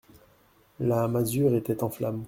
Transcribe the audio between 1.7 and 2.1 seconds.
en